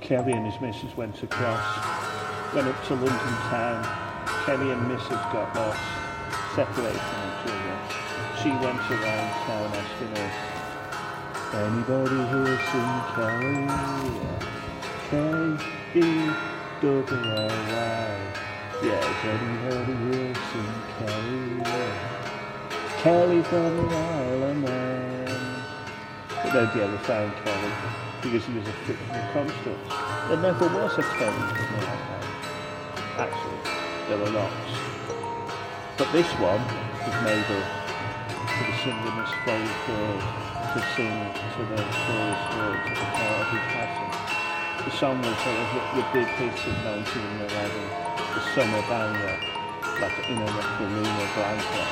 Kelly 0.00 0.32
and 0.32 0.46
his 0.46 0.60
missus 0.60 0.96
went 0.96 1.22
across, 1.22 2.54
went 2.54 2.68
up 2.68 2.84
to 2.86 2.94
London 2.94 3.36
town. 3.50 3.84
Kelly 4.44 4.70
and 4.70 4.88
missus 4.88 5.08
got 5.08 5.54
lost, 5.56 5.80
separated 6.54 7.00
from 7.00 7.22
each 7.26 7.46
other. 7.50 7.78
She 8.42 8.50
went 8.50 8.80
around 8.90 9.30
town 9.46 9.68
asking 9.74 10.12
us, 10.22 10.36
anybody 11.54 12.20
here 12.30 12.58
seen 12.70 12.94
Kelly? 13.14 13.66
K-E-double-L-Y. 15.10 16.46
Yeah, 18.82 19.04
anybody 19.24 19.94
here 20.06 20.34
seen 20.52 20.74
Kelly? 20.98 21.46
Kelly 22.98 23.40
from 23.42 23.72
the 23.76 23.82
Isle 23.96 24.42
of 24.44 24.56
Man. 24.56 25.62
But 26.28 26.50
nobody 26.54 26.80
ever 26.82 26.98
found 26.98 27.32
Kelly 27.44 27.72
because 28.26 28.46
he 28.46 28.58
was 28.58 28.66
a 28.66 28.72
fictional 28.84 29.22
construct. 29.32 29.88
There 30.28 30.42
never 30.42 30.66
was 30.66 30.98
a 30.98 31.02
Kelly 31.14 31.46
from 31.54 31.68
the 31.74 31.86
Isle. 31.86 32.10
Actually, 33.22 33.62
there 34.08 34.18
were 34.18 34.30
lots. 34.34 34.70
But 35.96 36.10
this 36.10 36.26
one 36.42 36.62
was 37.06 37.16
made 37.22 37.46
up 37.46 37.86
for 38.50 38.66
the 38.66 39.12
Miss 39.14 39.30
Florrie 39.46 39.74
Forde 39.86 40.26
to 40.74 40.80
sing 40.98 41.16
to 41.54 41.60
the 41.70 41.78
chorus 41.78 42.42
words 42.58 42.82
at 42.82 42.98
the 42.98 43.06
part 43.14 43.38
of 43.40 43.48
his 43.54 43.64
passing. 43.70 44.12
The 44.84 44.90
song 44.90 45.18
was 45.22 45.38
sort 45.46 45.56
of 45.56 45.68
the 45.94 46.04
big 46.12 46.26
hit 46.34 46.50
of 46.66 46.74
1911 46.84 48.06
the 48.36 48.42
summer 48.52 48.82
banger, 48.90 49.38
like 50.02 50.18
in 50.28 50.36
a 50.36 50.50
Luna 50.82 51.26
blanket. 51.32 51.88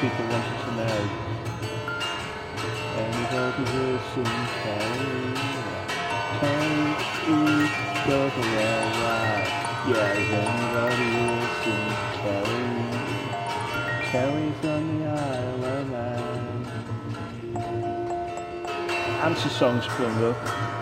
People 0.00 0.24
wanted 0.30 0.58
to 0.62 0.70
know, 0.76 1.00
anybody 2.94 3.64
here 3.72 4.00
seen 4.14 4.24
Kelly? 4.24 4.59
K-E-double-L-Y. 8.10 9.38
Yeah, 9.86 10.10
has 10.18 10.30
anybody 10.34 11.06
here 11.14 11.46
seen 11.62 11.86
Kelly? 12.18 12.66
Kelly 14.10 14.50
from 14.60 14.82
the 14.98 15.06
Isle 15.06 15.64
of 15.64 15.86
Man. 15.90 16.58
Answer 19.22 19.48
song 19.48 19.78
sprung 19.82 20.18
up. 20.24 20.38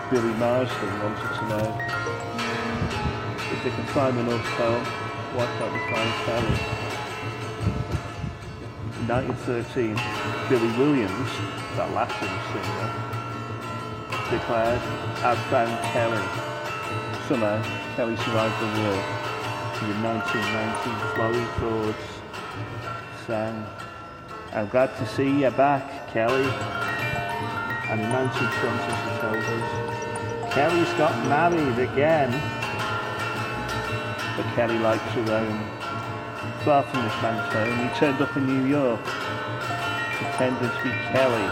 Billy 0.09 0.33
Marsden 0.41 0.91
wanted 1.03 1.31
to 1.37 1.43
know 1.49 1.65
if 3.53 3.59
they 3.63 3.69
can 3.69 3.85
find 3.93 4.17
old 4.17 4.41
poem, 4.57 4.83
why 5.35 5.45
can't 5.45 5.71
they 5.71 5.85
find 5.93 6.11
Kelly? 6.25 6.57
In 8.97 9.05
1913, 9.07 9.93
Billy 10.49 10.71
Williams, 10.79 11.31
that 11.77 11.89
Latin 11.93 12.33
singer, 12.49 12.89
declared, 14.31 14.81
I've 15.23 15.37
found 15.53 15.77
Kelly. 15.93 16.57
Somehow, 17.29 17.61
Kelly 17.95 18.17
survived 18.17 18.59
the 18.59 18.65
war. 18.81 18.99
In 19.87 20.03
1919, 20.03 20.99
Florrie 21.15 21.47
Chords 21.55 22.07
sang, 23.25 23.65
I'm 24.51 24.67
glad 24.67 24.97
to 24.97 25.05
see 25.07 25.29
you 25.43 25.51
back, 25.51 26.11
Kelly. 26.11 26.43
And 27.87 28.01
in 28.01 28.09
1920, 28.11 28.83
she 28.99 29.11
told 29.21 29.39
us, 29.39 30.53
Kelly's 30.53 30.93
got 30.97 31.15
married 31.29 31.79
again 31.79 32.33
but 34.39 34.55
Kelly 34.55 34.79
likes 34.79 35.03
her 35.03 35.31
own. 35.35 35.59
Far 36.63 36.83
from 36.83 37.03
this 37.03 37.21
man's 37.21 37.43
he 37.51 37.89
turned 37.99 38.21
up 38.21 38.37
in 38.37 38.45
New 38.47 38.65
York, 38.69 39.03
pretending 39.03 40.69
to 40.69 40.79
be 40.81 40.91
Kelly, 41.11 41.47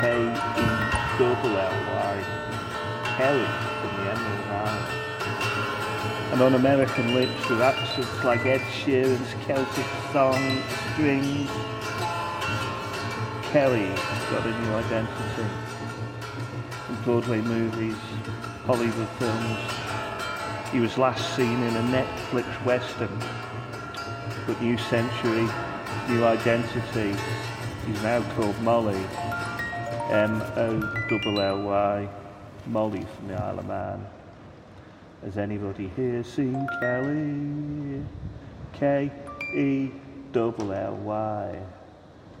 K-E-double-L-Y, 0.00 0.54
Kelly 3.16 3.48
from 3.80 3.92
the 3.96 4.02
Emerald 4.12 4.44
Isle. 4.52 4.75
And 6.32 6.42
on 6.42 6.54
American 6.54 7.14
lips 7.14 7.48
with 7.48 7.60
accents 7.60 8.24
like 8.24 8.44
Ed 8.44 8.60
Sheeran's 8.60 9.34
Celtic 9.46 9.86
song, 10.12 10.62
strings, 10.92 11.50
Kelly 13.52 13.88
got 14.30 14.44
a 14.44 14.50
new 14.60 14.74
identity. 14.74 15.46
In 16.88 16.96
Broadway 17.04 17.40
movies, 17.40 17.96
Hollywood 18.64 19.08
films, 19.18 19.58
he 20.72 20.80
was 20.80 20.98
last 20.98 21.36
seen 21.36 21.62
in 21.62 21.76
a 21.76 21.82
Netflix 21.82 22.44
western, 22.64 23.18
but 24.46 24.60
New 24.60 24.76
Century, 24.76 25.48
New 26.08 26.24
Identity, 26.24 27.14
he's 27.86 28.02
now 28.02 28.20
called 28.34 28.60
Molly, 28.62 29.00
M-O-L-L-Y, 30.10 32.08
Molly 32.66 33.06
from 33.16 33.28
the 33.28 33.34
Isle 33.34 33.58
of 33.60 33.66
Man. 33.66 34.06
Has 35.24 35.38
anybody 35.38 35.90
here 35.96 36.22
seen 36.22 36.66
Kelly? 36.80 38.04
K 38.74 39.10
E 39.54 39.90
double 40.32 40.72
L 40.72 40.96
Y. 40.96 41.58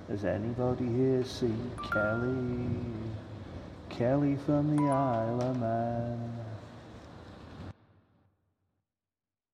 Has 0.08 0.24
anybody 0.24 0.86
here 0.86 1.24
seen 1.24 1.70
Kelly? 1.92 2.68
Kelly 3.88 4.36
from 4.44 4.76
the 4.76 4.82
Isle 4.82 5.42
of 5.42 5.58
Man. 5.58 6.32